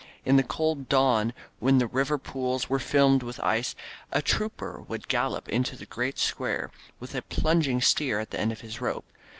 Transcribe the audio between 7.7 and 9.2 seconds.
steer at the end of his rope.